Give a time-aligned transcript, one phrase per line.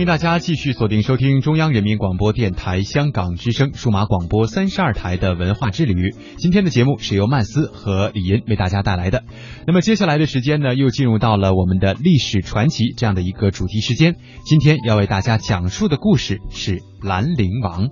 [0.00, 6.14] 欢迎大家继续锁定收听中央人民广播电台香港之声数码广播三十二台的文化之旅。
[6.38, 9.24] 今天的节目是由曼斯和李银为大家带来的。
[9.66, 14.16] 那么接下来的时间呢，又进入到了我们的历史传奇这样的一个主题时间。
[14.46, 17.90] 今天要为大家讲述的故事是兰陵王。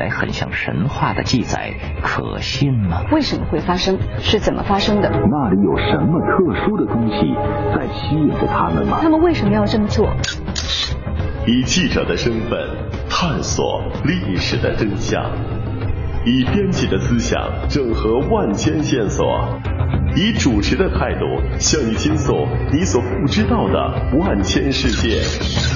[0.00, 3.02] 来很像神话的记载，可信吗？
[3.12, 3.98] 为什么会发生？
[4.18, 5.10] 是怎么发生的？
[5.10, 7.36] 那里有什么特殊的东西
[7.76, 8.98] 在吸引着他们吗？
[9.02, 10.08] 他们为什么要这么做？
[11.46, 12.58] 以记者的身份
[13.08, 15.22] 探索历史的真相，
[16.24, 19.26] 以编辑的思想整合万千线索，
[20.16, 21.24] 以主持的态度
[21.58, 25.69] 向你倾诉你所不知道的万千世界。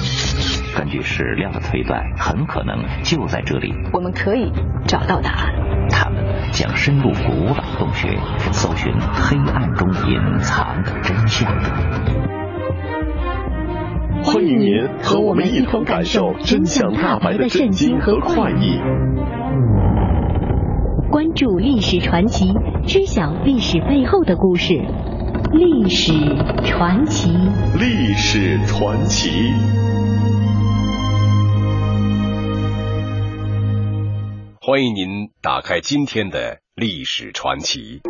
[0.75, 3.73] 根据史料的推断，很可能就在这里。
[3.93, 4.51] 我们可以
[4.85, 5.53] 找到答案。
[5.89, 8.17] 他们将深入古老洞穴，
[8.51, 11.49] 搜寻黑暗中隐藏的真相。
[14.23, 18.79] 欢迎您和我们一同感受真相大白的震惊和快意。
[21.09, 22.51] 关注历史传奇，
[22.85, 24.73] 知晓历史背后的故事。
[25.53, 26.13] 历史
[26.63, 27.31] 传奇。
[27.79, 29.84] 历史传奇。
[34.67, 38.01] 欢迎您打开今天的历史传奇。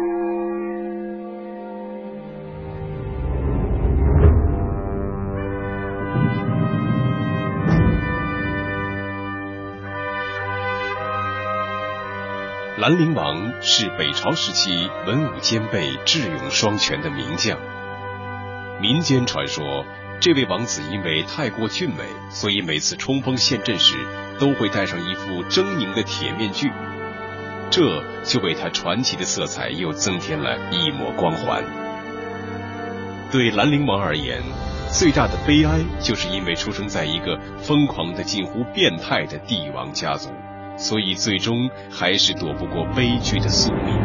[12.77, 17.59] 兰陵王是北朝时期文武兼备、智勇双全的名将。
[18.79, 19.85] 民间传说，
[20.19, 23.95] 这位王子因为太过俊美，所以每次冲锋陷阵时。
[24.37, 26.69] 都会戴上一副狰狞的铁面具，
[27.69, 31.63] 这就为他传奇的色彩又增添了一抹光环。
[33.31, 34.41] 对兰陵王而言，
[34.91, 40.31] 最大的悲哀就是因为出生在一个疯狂的近乎变态的帝王家族，
[40.77, 44.04] 所以最终还是躲不过悲剧的宿命。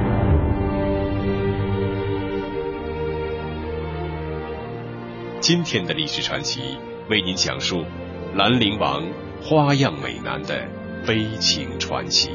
[5.41, 6.61] 今天的历史传奇
[7.09, 7.87] 为您讲述
[8.35, 9.03] 兰陵王。
[9.43, 10.69] 花样美男的
[11.07, 12.29] 悲情传奇。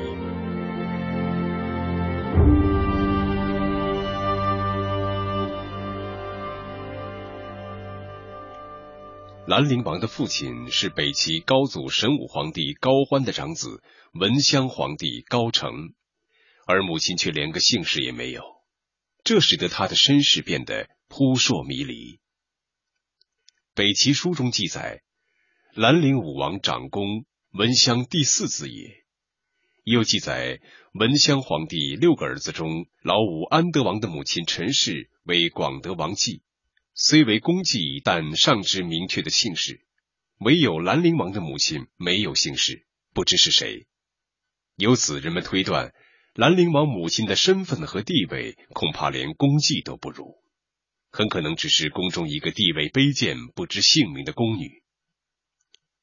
[9.46, 13.84] 兰陵王的父亲是北齐高祖神武皇帝高欢的长子
[14.20, 15.94] 文襄皇帝高澄，
[16.66, 18.42] 而母亲却连个姓氏也没有，
[19.24, 22.20] 这使得他的身世变得扑朔迷离。
[23.76, 25.02] 北齐书中记载。
[25.74, 29.04] 兰陵武王长公文襄第四子也。
[29.84, 30.62] 又记载，
[30.94, 36.42] 文襄皇帝六个儿子中，老五安德王的母亲陈氏为广德王姬，
[36.94, 39.82] 虽为公姬，但尚知明确的姓氏。
[40.38, 43.88] 唯有兰陵王的母亲没有姓氏，不知是谁。
[44.78, 45.94] 由此，人们推断，
[46.34, 50.38] 兰陵王母亲的身份和地位，恐怕连公姬都不如，
[51.16, 54.84] 很可能只是宫中一个地位卑贱、不知姓名的宫女。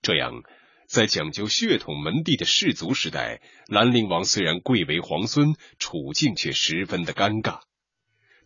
[0.01, 0.43] 这样，
[0.89, 7.61] 在讲究血统门第的氏族时代，兰陵王虽然贵为皇孙，处境却十分的尴尬。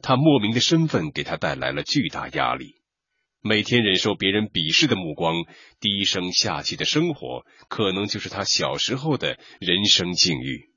[0.03, 2.75] 他莫名的身份给他带来了巨大压力，
[3.42, 5.45] 每天忍受别人鄙视的目光，
[5.78, 10.68] 低声下气的生活，可能就是他小时候的人生境遇。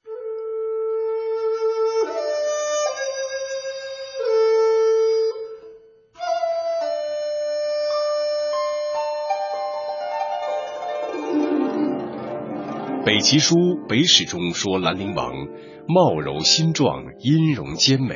[13.19, 15.49] 北齐书北史中说兰陵王
[15.89, 18.15] 貌柔心壮，音容兼美；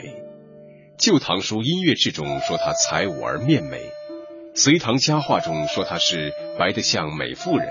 [0.98, 3.80] 旧唐书音乐志中说他才武而面美；
[4.56, 7.68] 隋唐佳话中说他是白得像美妇人。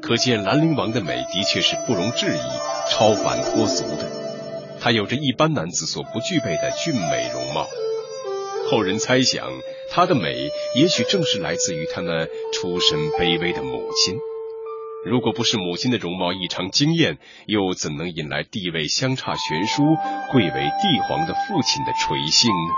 [0.00, 4.08] 可见兰陵王的美的确是不容置疑、超凡脱俗的。
[4.80, 7.68] 他有着一般男子所不具备的俊美容貌。
[8.70, 9.50] 后人猜想，
[9.90, 12.24] 她的美也许正是来自于她那
[12.54, 14.16] 出身卑微的母亲。
[15.04, 19.82] 如果不是母亲的容貌异常惊艳，又怎能引来地位相差悬殊、
[20.30, 22.74] 贵为帝皇的父亲的垂幸呢？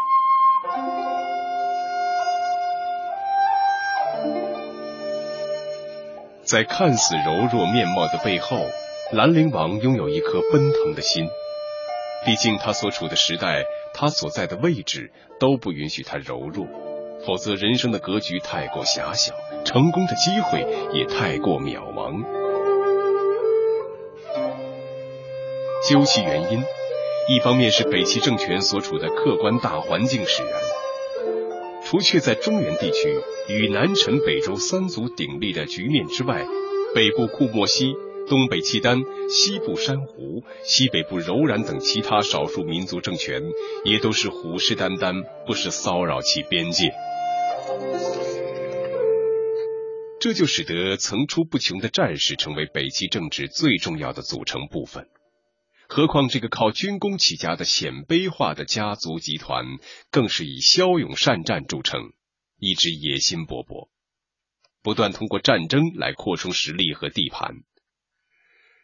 [6.44, 8.64] 在看似柔弱面貌的背后，
[9.12, 11.28] 兰陵王拥有一颗奔腾的心。
[12.24, 16.66] 毕竟他所处的时代，他所在的位置都不允许他柔弱，
[17.26, 22.22] 否则人生的格局太过狭小，成功的机会也太过渺茫。
[25.88, 26.62] 究其原因，
[27.28, 30.52] 一方面是北齐政权所处的客观大环境使然。
[31.84, 36.46] 除却在中原地区与南陈、北周三足鼎立的局面之外，
[36.94, 37.94] 北部库莫西。
[38.26, 43.42] 东北契丹、西部珊瑚、西北部柔然等其他少数民族政权，
[43.84, 46.90] 也都是虎视眈眈，不时骚扰其边界。
[50.24, 55.06] 这就使得层出不穷的战士成为北齐政治最重要的组成部分。
[55.86, 59.66] 何况这个靠军功起家的鲜卑化的家族集团，
[60.10, 62.00] 更是以骁勇善战著称，
[62.58, 63.90] 一直野心勃勃，
[64.82, 67.56] 不断通过战争来扩充实力和地盘。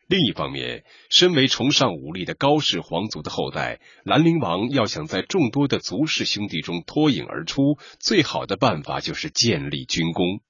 [0.08, 10.42] 另一方面，身为崇尚武力的高氏皇族的后代，兰陵王要想在众多的族氏兄弟中脱颖而出，最好的办法就是建立军功。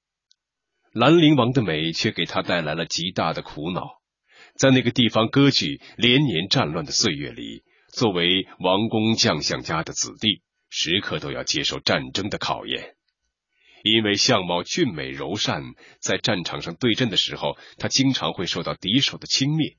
[0.92, 4.00] 兰陵王的美却给他带来了极大的苦恼，
[4.56, 12.96] 在那个地方割据、连年战乱的岁月里，作为王公将相家的子弟，时刻都要接受战争的考验。
[13.84, 15.62] 因为相貌俊美柔善，
[16.00, 19.76] 在战场上对阵的时候，他经常会受到敌手的轻蔑。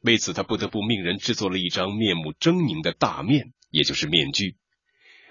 [0.00, 4.56] 为此，他不得不命人制作了一张面目狰狞的大面，也就是面具。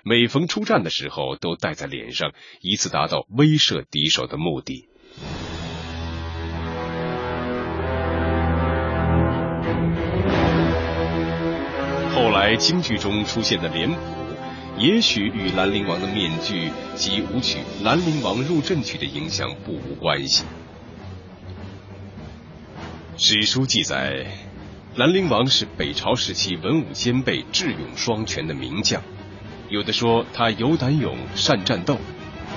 [0.06, 4.88] 每逢出战的时候，都戴在脸上，以此达到威慑敌手的目的。
[12.14, 13.98] 后来，京剧中出现的脸谱。
[14.78, 20.44] 也许与兰陵王的面具及舞曲《兰陵王入阵曲》的影响不无关系。
[23.18, 24.26] 史书记载，
[24.96, 29.04] 兰陵王是北朝时期文武兼备、智勇双全的名将。
[29.70, 31.98] 有的说他有胆勇、善战斗；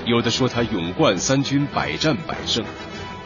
[0.05, 2.63] 有的说他勇冠三军、百战百胜。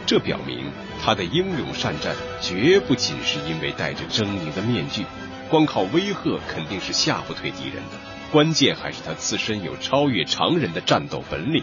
[0.06, 5.04] 这表明他的英勇善战绝不仅是因为戴着狰狞的面具，
[5.50, 7.98] 光靠威吓肯定是吓不退敌人的。
[8.32, 11.62] 关键还是他自身有超越常人的战斗本领，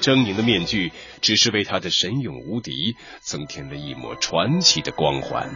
[0.00, 0.90] 狰狞的面具
[1.20, 5.50] 只是为他的神勇无敌增添了一抹传奇的光环。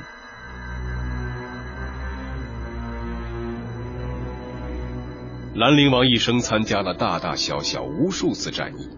[5.55, 8.89] 兰陵王一生参加了大大小小无数次战役，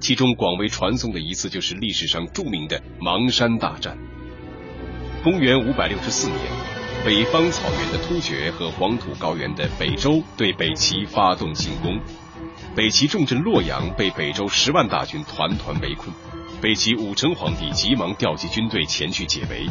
[0.00, 3.96] 其中广为传颂的一次就是历史上著名的邙山大战。
[5.22, 6.38] 公元五百六十四年。
[7.02, 11.98] 北方草原的突厥和黄土高原的北周对北齐发动进攻，
[12.76, 16.14] 北齐重镇洛阳被北周十万大军团团围困，
[16.60, 19.66] 北齐武成皇帝急忙调集军队前去解围。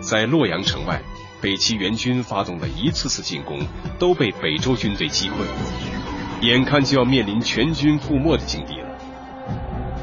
[0.00, 1.00] 在洛阳城外，
[1.40, 3.60] 北齐援军发动了一次次进攻，
[3.98, 5.34] 都被北周军队击溃，
[6.40, 8.88] 眼看就要面临全军覆没的境地了。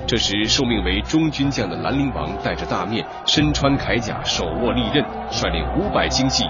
[0.07, 6.45] 这时，受命为中军将的兰陵王带着大面，身穿铠甲，手握利刃，率领五百精骑，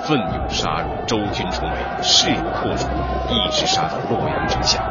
[0.00, 2.86] 奋勇杀入周军重围，势如破竹，
[3.30, 4.82] 一直杀到洛阳城下。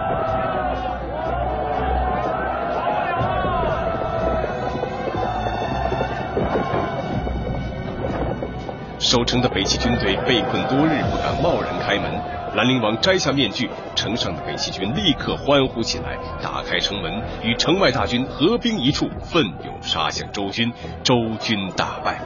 [9.14, 12.12] 守城的北齐军队被困多日，不敢贸然开门。
[12.56, 22.20] 兰陵王摘下面具，城上的北齐军立刻欢呼起来，打开城门，与城外大军合兵一处，奋勇杀向周军，周军大败。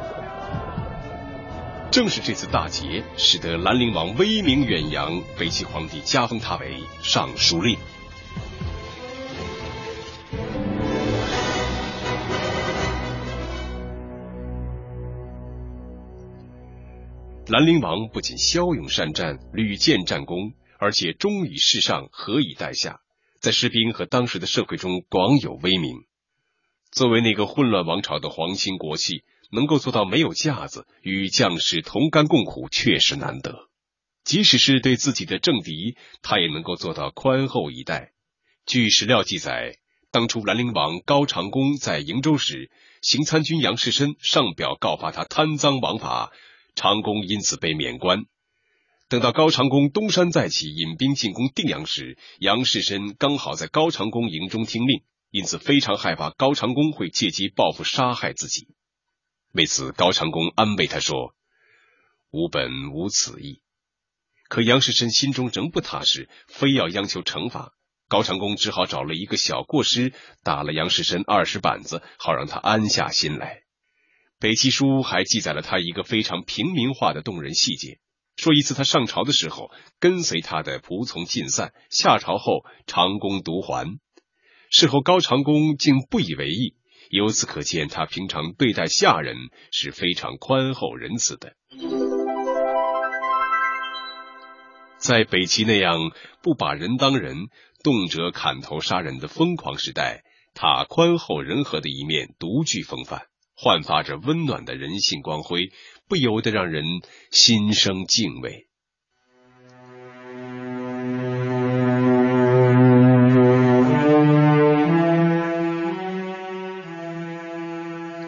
[1.91, 7.77] 正是这次大捷，使得兰陵王威名远扬，北齐皇帝加封他为尚书令。
[17.49, 22.99] 兰陵王不仅骁勇善战，屡建战功，而且忠以事上，和以待下，
[23.39, 25.93] 在士兵和当时的社会中广有威名。
[26.91, 33.69] 作为那个混乱王朝的皇亲国戚，能够做到没有架子，与将士同甘共苦，确实难得。
[34.25, 38.11] 即使是对自己的政敌，他也能够做到宽厚以待。
[38.65, 39.77] 据史料记载，
[40.11, 42.69] 当初兰陵王高长恭在瀛州时，
[43.01, 46.33] 行参军杨士深上表告发他贪赃枉法。
[46.77, 48.25] 长公因此被免官，
[49.09, 58.67] 等到高长恭东山再起，引兵进攻定阳时，杨士深刚好在高长恭营中听令，因此非常害怕高长恭会借机报复杀害自己。
[59.53, 61.33] 为此，高长恭安慰他说
[62.29, 63.61] ：“吾本无此意。”
[64.47, 67.73] 可杨士深心中仍不踏实，非要央求惩罚。
[68.07, 73.66] 高长恭只好找了一个小过失，打了杨士深二十板子，好让他安下心来。
[74.39, 77.97] 北齐书还记载了他一个非常平民化的动人细节。
[78.35, 83.97] 说一次他上朝的时候，跟随他的仆从尽散，下朝后长弓独还。
[84.69, 86.75] 事后高长恭竟不以为意，
[87.09, 89.35] 由此可见他平常对待下人
[89.71, 91.53] 是非常宽厚仁慈的。
[94.99, 96.11] 在北齐那样
[96.43, 97.47] 不把人当人、
[97.83, 103.25] 动辄砍头杀人的疯狂时代，他宽厚仁和的一面独具风范。
[103.59, 105.71] 焕发着温暖的人性光辉，
[106.07, 106.83] 不由得让人
[107.31, 108.67] 心生敬畏。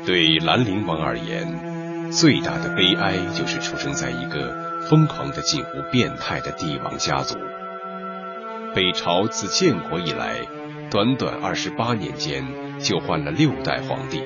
[0.07, 7.38] 对兰陵王而言，最大的悲哀就是出生在一个疯狂的近乎变态的帝王家族。
[8.74, 10.41] 北朝自建国以来，
[10.89, 12.43] 短短二十八年间
[12.79, 14.24] 就换了六代皇帝。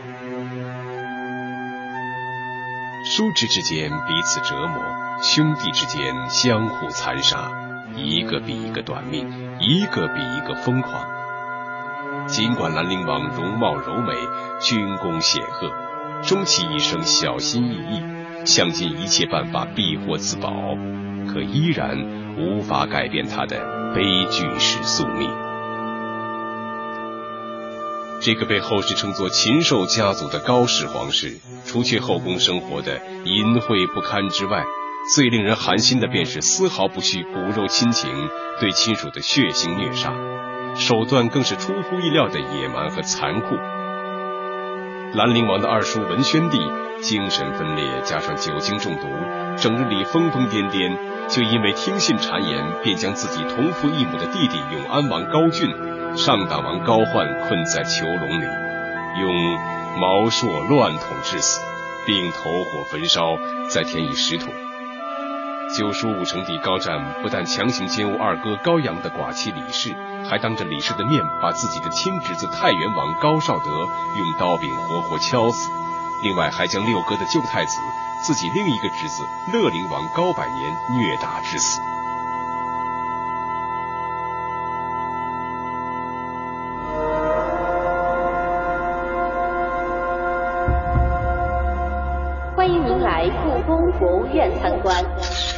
[3.06, 4.82] 叔侄之间彼此折磨，
[5.22, 7.52] 兄弟之间相互残杀，
[7.98, 9.30] 一个比一个短命，
[9.60, 11.06] 一个比一个疯狂。
[12.28, 14.14] 尽管兰陵王容貌柔美，
[14.62, 15.70] 军功显赫，
[16.22, 20.50] 终其一生小心翼翼，想尽一切办法避祸自保，
[21.28, 21.98] 可依然
[22.38, 25.30] 无法改变他的悲剧式宿命。
[28.24, 31.40] 这个被后世称作禽兽家族的高氏皇室。
[31.66, 34.64] 除却后宫生活的淫秽不堪之外，
[35.14, 38.10] 最令人寒心的便是丝毫不恤骨肉亲情，
[38.62, 40.14] 对亲属的血腥虐杀，
[40.76, 43.58] 手段更是出乎意料的野蛮和残酷。
[45.16, 46.60] 兰陵王的二叔文宣帝
[47.02, 49.08] 精神分裂，加上酒精中毒，
[49.58, 55.70] 整日里疯疯癫癫，就因为听信谗言，便将自己同父异母的弟弟永安王高俊、
[56.16, 58.46] 上党王高焕困在囚笼里，
[59.20, 59.74] 用。
[59.96, 61.60] 毛硕乱捅致死，
[62.08, 63.38] 并投火焚烧，
[63.70, 64.48] 再填以石土。
[65.78, 69.96] 九叔武成帝高湛不但强行奸污二哥高阳的寡妻李氏，
[70.28, 75.70] 还当着李氏的面把自己的亲侄子太原王高绍德用刀柄活活敲死。
[76.24, 77.78] 另外，还将六哥的旧太子、
[78.26, 81.80] 自己另一个侄子乐陵王高百年虐打致死。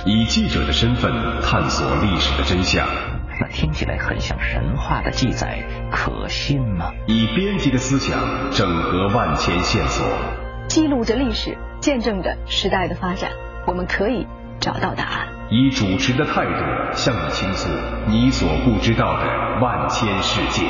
[0.05, 2.85] 以记者的身份探索历史的真相，
[3.41, 6.91] 那听起来很像神话的记载，可信吗？
[7.07, 8.19] 以编辑的思想
[8.51, 10.05] 整合万千线索，
[10.67, 13.31] 记录着历史，见证着时代的发展，
[13.65, 14.27] 我们可以
[14.59, 15.27] 找到答案。
[15.49, 17.69] 以主持的态度向你倾诉
[18.07, 20.67] 你所不知道的万千世界。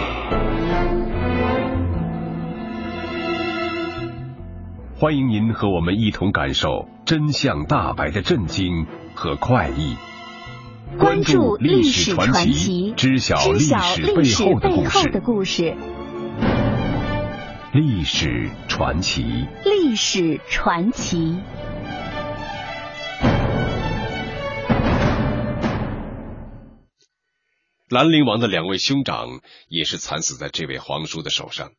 [4.97, 8.85] 欢迎您和我们一同感受真相大白的震惊。
[9.17, 9.95] 和快意，
[10.99, 14.59] 关注历史传奇，知晓历史背后
[15.09, 15.73] 的故事。
[17.71, 19.23] 历史传奇，
[19.63, 21.37] 历史传奇。
[27.89, 31.71] 兰陵王的两位兄长也是惨死在这位皇叔的手上。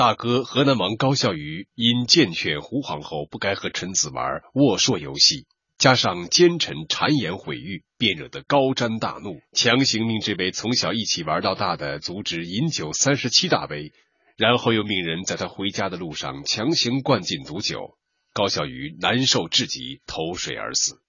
[0.00, 5.46] 大哥河南王高孝瑜因见劝胡皇后不该和臣子玩握槊游戏。
[5.76, 13.92] 加上奸臣谗言毁誉，便惹得高瞻大怒，强行命这位从小一起玩到大的阻止饮酒三十七大杯，
[14.38, 17.98] 然后又命人在他回家的路上强行灌进毒酒。
[18.32, 21.02] 高孝瑜难受至极，投水而死。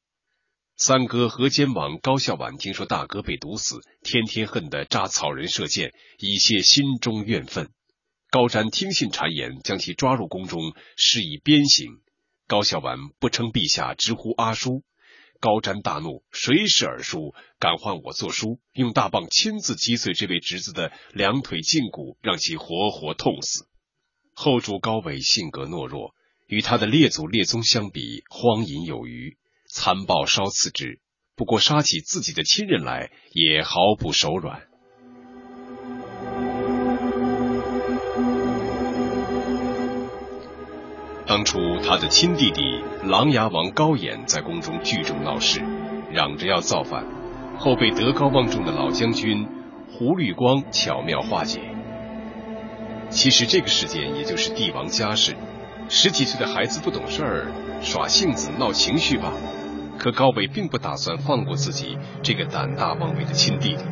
[0.75, 7.69] 三哥河间王高孝婉听说大哥被毒死，天天恨得扎草人射箭，以泄心中怨愤。
[8.31, 11.99] 高瞻听信谗言，将其抓入宫中，施以鞭刑。
[12.47, 14.83] 高孝婉不称陛下，直呼阿叔。
[15.41, 17.35] 高瞻大怒，谁是尔叔？
[17.59, 18.61] 敢唤我做叔？
[18.71, 23.67] 用大棒亲自击碎这位侄子的两腿胫骨，让其活活痛死。
[24.33, 26.15] 后主高纬性格懦弱，
[26.47, 31.01] 与他的列祖列宗相比，荒淫有余，残暴稍次之。
[31.35, 34.69] 不过杀起自己的亲人来，也毫不手软。
[41.27, 45.61] 当初他的亲弟弟琅琊王高演在宫中聚众闹事，
[46.11, 47.05] 嚷着要造反，
[47.57, 49.47] 后被德高望重的老将军
[49.93, 51.61] 胡律光巧妙化解。
[53.09, 55.35] 其实这个事件也就是帝王家事，
[55.89, 57.47] 十几岁的孩子不懂事儿，
[57.81, 59.37] 耍性子闹情绪罢了。
[59.97, 63.83] 可高伟并不打算放过自己这个胆大妄为的亲弟弟。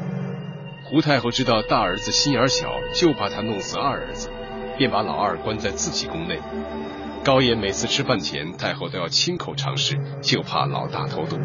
[0.86, 4.30] 胡太后知道大儿子心眼小，就怕他弄死二儿子，
[4.78, 6.40] 便把老二关在自己宫内。
[7.24, 11.38] 高岩每次吃饭前，太后都要亲口尝试，就怕老大投毒。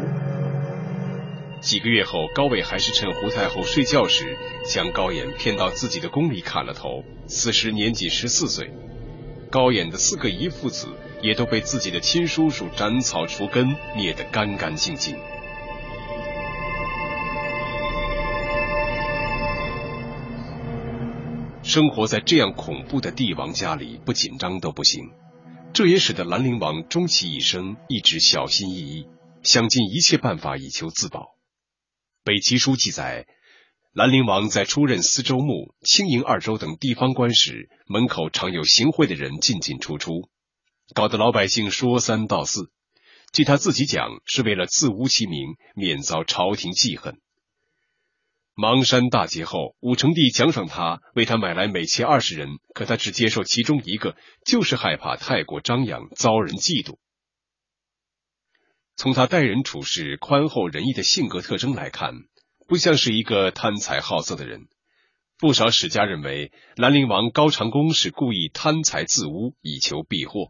[1.61, 7.03] 几个月后，高伟还是趁胡太后睡觉时，将高演骗到自己的宫里砍了头。
[7.27, 8.71] 此时年仅十四岁，
[9.51, 10.87] 高演的四个姨父子
[11.21, 15.17] 也都被自己的亲叔叔斩草除根，灭得干干净净。
[21.61, 25.03] 生活在这样恐怖的帝王家里，不紧张都不行。
[25.75, 29.07] 这也使得兰陵王终其一生一直小心翼翼，
[29.43, 31.35] 想尽一切办法以求自保。
[32.23, 33.27] 北齐书记载，
[33.91, 40.29] 兰陵王在出任司州牧、青营二州等地方官时，门口常有行贿的人进进出出，
[40.93, 42.71] 搞得老百姓说三道四。
[43.33, 45.41] 据他自己讲，是为了自污其名，
[45.75, 47.19] 免遭朝廷记恨。
[48.55, 56.97] 邙山大捷后，武成帝奖赏他，为他买来美妾二十人，可他只接受其中一个，就是害怕太过张扬，遭人嫉妒。
[58.95, 62.13] 从他待人处事宽厚仁义的性格特征来看，
[62.65, 64.67] 不像是一个贪财好色的人。
[65.37, 70.47] 不少史家认为，兰陵王高长恭是故意贪财自污，以求避祸。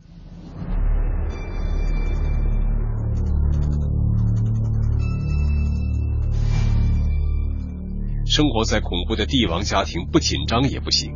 [8.26, 11.14] 生活在恐怖的帝王家庭，不紧张也不行。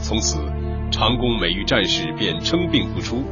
[0.00, 0.38] 从此，
[0.90, 3.22] 长恭每遇战事便称病不出。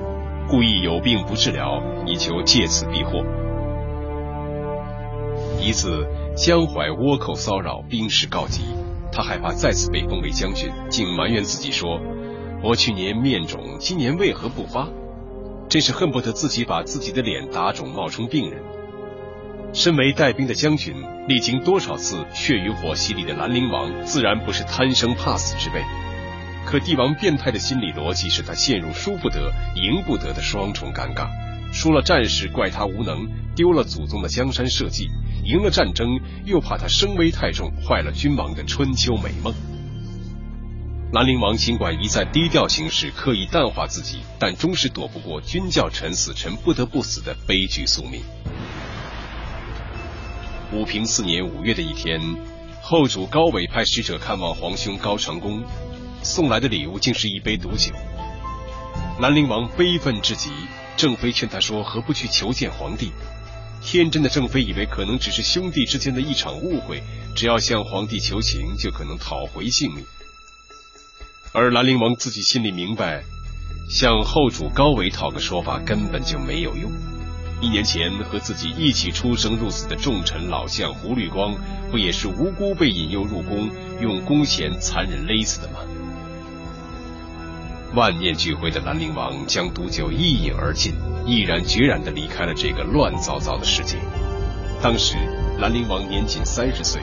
[0.49, 3.25] 故意有病不治疗，以求借此避祸。
[5.59, 6.07] 一次，
[6.37, 8.63] 江淮倭寇骚扰，兵势告急，
[9.11, 11.99] 他害怕再次被封为将军，竟埋怨自己说
[12.63, 14.89] ：“我去年面肿，今年为何不发？”
[15.71, 18.63] 真是恨不得自己把自己的脸打肿，冒充病人。
[19.73, 20.95] 身为带兵的将军，
[21.27, 25.83] 历经多少次血与火洗礼的兰陵王，自然不是贪生怕死之辈。
[26.67, 31.27] 可帝王变态的心理逻辑使他陷入输不得、赢不得的双重尴尬。
[31.73, 35.07] 输了战事怪他无能，丢了祖宗的江山社稷；
[35.43, 39.55] 赢了战争又怕他声威太重，坏了君王的春秋美梦。
[41.15, 48.21] 兰陵王尽管一再低调行事，刻意淡化自己，但终是躲不过君叫臣死，臣不得不死的悲剧宿命。
[50.73, 52.19] 武平四年五月的一天，
[52.81, 55.63] 后主高伟派使者看望皇兄高长恭。
[56.23, 57.93] 送来的礼物竟是一杯毒酒，
[59.21, 60.51] 兰陵王悲愤至极。
[60.97, 63.13] 郑妃劝他说：“何不去求见皇帝？”
[63.85, 67.03] 天真的郑妃以为可能只是兄弟之间的一场误会，
[67.37, 70.03] 只要向皇帝求情，就可能讨回性命。
[71.53, 73.23] 而兰陵王自己心里明白，
[73.91, 76.91] 向后主高伟讨个说法根本就没有用。
[77.63, 81.55] 一年前和自己一起出生入死的重臣老将胡律光，
[81.93, 83.71] 不也是无辜被引诱入宫，
[84.01, 85.79] 用弓弦残忍勒死的吗？
[87.95, 90.95] 万念俱灰的兰陵王将毒酒一饮而尽，
[91.25, 93.97] 毅然决然地离开了这个乱糟糟的世界。
[94.83, 95.15] 当时
[95.61, 97.01] 兰陵王年仅三十岁，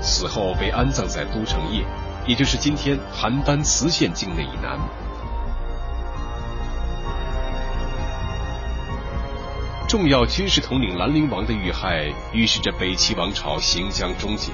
[0.00, 1.82] 死后被安葬在都城邺，
[2.28, 4.78] 也就是今天邯郸磁县境内以南。
[9.88, 14.50] 重要军事统领兰陵王的遇害，预示着北齐王朝行将终结。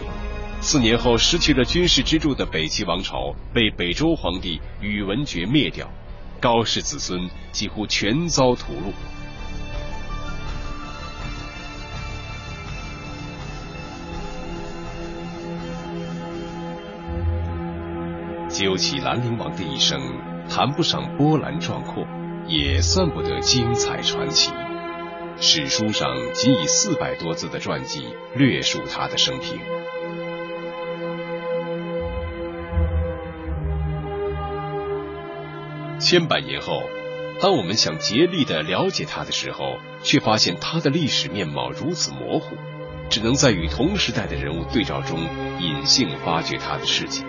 [0.61, 5.91] 四年后，失去了军事支柱的北齐王朝被北周皇帝宇文觉灭掉，
[6.39, 8.93] 高氏子孙几乎全遭屠戮。
[18.51, 19.99] 究其兰陵王的一生，
[20.47, 22.07] 谈不上波澜壮阔，
[22.47, 24.53] 也算不得精彩传奇。
[25.45, 29.59] 史书上仅以四百多字的传记略述他的生平。
[35.99, 36.85] 千百年后，
[37.41, 42.57] 当我们想竭力的了解他的时候，却发现他的历史面貌如此模糊，
[43.11, 45.19] 只能在与同时代的人物对照中
[45.59, 47.25] 隐性发掘他的事迹。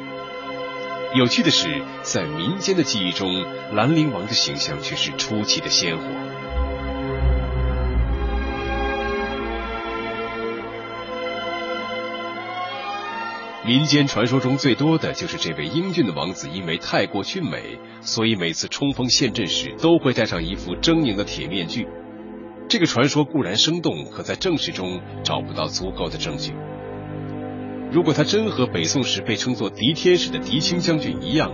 [1.16, 6.04] 有趣的是，在民间的记忆中，兰陵王的形象却是出奇的鲜活。
[13.66, 21.88] 民间传说中最多的就是这位英俊的王子，因为太过俊美，所以每次冲锋陷阵时都会戴上一副狰狞的铁面具。
[22.68, 26.52] 这个传说固然生动，可在正史中找不到足够的证据。
[27.90, 31.50] 如果他真和北宋时被称作狄天使的狄青将军一样，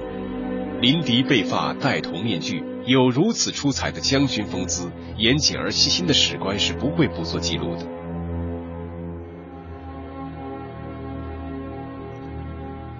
[0.81, 7.98] 临敌被发，戴头面具，有如此出彩的将军风姿，严谨而细心的史官是不会不做记录的。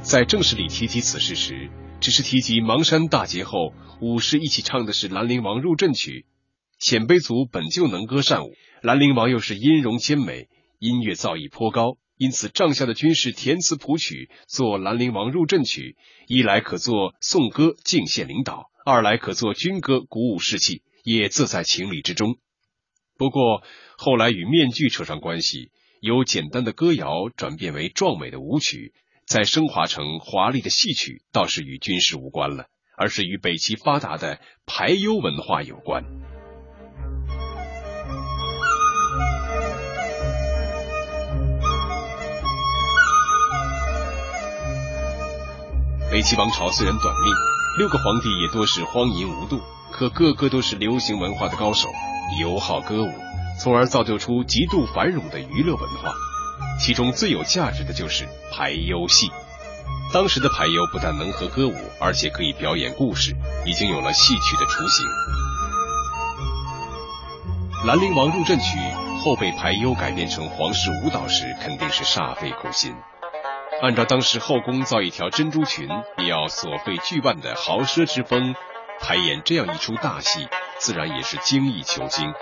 [0.09, 1.69] 在正史里提及此事时，
[2.01, 6.25] 只是提及邙山大捷后，武士一起唱的是兰陵王入阵曲。
[6.79, 15.95] 鲜卑族本就能歌善舞，兰陵王又是音容兼美，音乐造诣颇高，因此帐下的军士填词谱曲，做兰陵王入阵曲，
[16.25, 22.39] 一来可作颂歌敬献领导，二来可作军歌鼓舞士气，也自在情理之中。
[23.15, 23.61] 不过
[23.95, 25.69] 后来与面具扯上关系，
[26.01, 28.91] 由简单的歌谣转变为壮美的舞曲，
[29.29, 32.65] 在升华成华丽的戏曲，倒是与军事无关了，
[32.97, 36.03] 而是与北齐发达的排忧文化有关。
[46.09, 47.31] 北齐王朝虽然短命，
[47.77, 49.61] 六个皇帝也多是荒淫无度，
[49.91, 51.87] 可个个都是流行文化的高手，
[52.41, 53.13] 友好歌舞，
[53.61, 56.15] 从而造就出极度繁荣的娱乐文化。
[56.79, 59.31] 其中最有价值的就是排忧戏。
[60.11, 65.05] 当时的排忧不但能和歌舞，而且可以表演故事，已经有了戏曲的雏形。
[67.85, 68.77] 《兰陵王入阵曲》
[69.23, 72.95] 后被排忧改编成皇室舞蹈时，肯定是煞费苦心。
[73.81, 78.55] 按照当时后宫造一条珍珠裙也要所费巨万的豪奢之风，
[78.99, 80.47] 排演这样一出大戏，
[80.79, 82.33] 自然也是精益求精。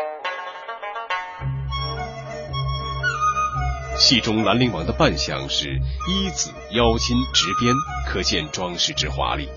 [3.99, 7.73] 戏中兰陵王的扮相是衣紫腰金直边，
[8.05, 9.49] 可见装饰之华丽。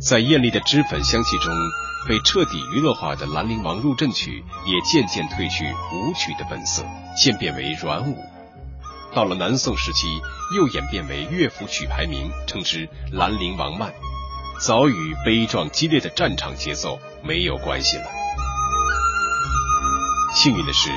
[0.00, 1.52] 在艳丽的脂粉香气中，
[2.08, 6.82] 被彻底娱乐化的《兰陵王入阵曲》也渐渐褪去舞曲的本色，
[7.22, 8.16] 渐变为软舞。
[9.14, 10.06] 到了南宋时期，
[10.56, 13.90] 又演变为乐府曲牌名，称之《兰陵王慢》，
[14.58, 18.06] 早与悲壮激烈的战场节奏没有关系了。
[20.34, 20.90] 幸运的是，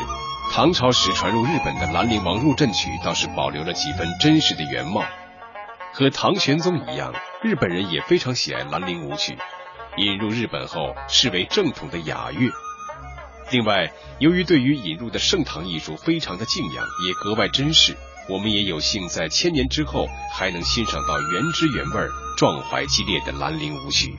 [0.52, 5.06] 唐朝时传入日本的《兰陵王入阵曲》倒是保留了几分真实的原貌。
[5.94, 9.38] 和唐玄宗一样，日本人也非常喜爱兰陵舞曲，
[9.98, 12.52] 引入日本后视为正统的雅乐。
[13.52, 17.96] 另外，由于对于引入的盛唐艺术非常的敬仰，也格外珍视。
[18.28, 22.08] 我们也有幸在千年之后还能欣赏到原汁原味、
[22.38, 24.18] 壮怀激烈的兰陵舞曲。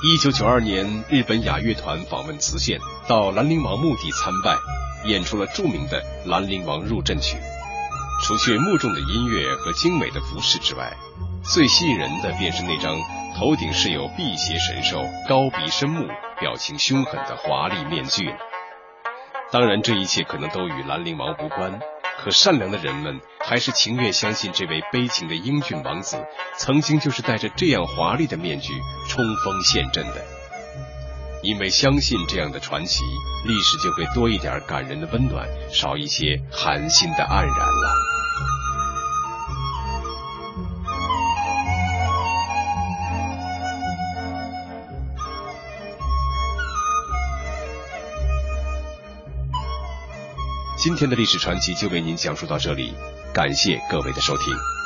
[0.00, 4.56] 一九九二年，日本雅乐团访问磁县，到兰陵王墓地参拜，
[5.04, 7.36] 演出了著名的《兰陵王入阵曲》。
[8.22, 10.96] 除却穆重的音乐和精美的服饰之外，
[11.42, 12.96] 最吸引人的便是那张。
[13.36, 16.06] 头顶饰有辟邪神兽、高鼻深目、
[16.40, 18.36] 表情凶狠的华丽面具了。
[19.50, 21.80] 当然，这一切可能都与兰陵王无关，
[22.18, 26.22] 可善良的人们还是情愿相信这位悲情的英俊王子，
[26.56, 28.72] 曾经就是戴着这样华丽的面具
[29.08, 30.24] 冲锋陷阵的。
[31.42, 33.04] 因为相信这样的传奇，
[33.46, 38.17] 历史就会多一点感人的温暖，少一些寒心的黯然了。
[50.80, 52.94] 今天的历史传奇就为您讲述到这里，
[53.34, 54.77] 感谢各位的收听。